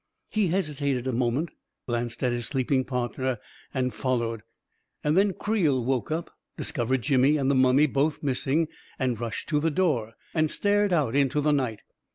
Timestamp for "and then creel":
5.03-5.85